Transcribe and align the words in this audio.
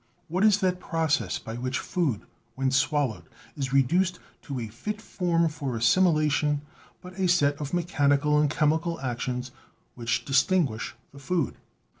What 0.29 0.43
is 0.43 0.61
that 0.61 0.79
process 0.79 1.37
by 1.37 1.53
which 1.53 1.77
food 1.77 2.21
when 2.55 2.71
swallowed 2.71 3.25
is 3.55 3.71
reduced 3.71 4.17
to 4.41 4.59
a 4.59 4.67
fit 4.67 4.99
form 4.99 5.47
for 5.47 5.75
assimilation, 5.75 6.61
but 7.03 7.19
a 7.19 7.27
set 7.27 7.55
of 7.61 7.71
me 7.71 7.83
chanical 7.83 8.41
and 8.41 8.49
chemical 8.49 8.99
actions 9.01 9.51
which 9.93 10.25
distinguish 10.25 10.95
the 11.11 11.19
food? 11.19 11.53